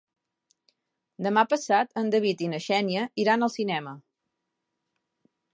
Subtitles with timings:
[1.25, 3.97] Demà passat en David i na Xènia iran al cinema.